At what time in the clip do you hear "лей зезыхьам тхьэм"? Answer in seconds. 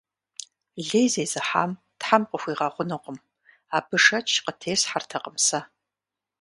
0.87-2.23